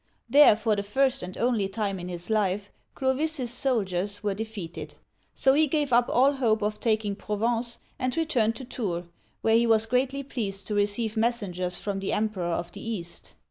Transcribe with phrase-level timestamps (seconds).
[0.27, 4.95] There, for the first and only time in his life, Clovis's soldiers were de feated;
[5.35, 9.05] so he gave up all hope of taking Provence, and returned to Tours,
[9.43, 13.35] where he was greatly pleased to receive messengers from the Emperor of the East.